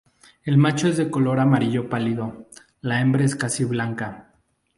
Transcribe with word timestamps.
El 0.43 0.57
macho 0.57 0.87
es 0.87 0.97
de 0.97 1.11
color 1.11 1.39
amarillo 1.39 1.87
pálido; 1.87 2.47
la 2.81 3.01
hembra 3.01 3.23
es 3.23 3.35
casi 3.35 3.65
blanca. 3.65 4.31